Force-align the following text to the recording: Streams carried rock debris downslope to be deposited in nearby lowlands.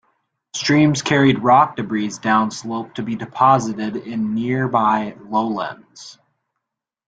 Streams 0.55 1.03
carried 1.03 1.43
rock 1.43 1.75
debris 1.75 2.07
downslope 2.07 2.95
to 2.95 3.03
be 3.03 3.15
deposited 3.15 3.95
in 3.97 4.33
nearby 4.33 5.15
lowlands. 5.25 6.17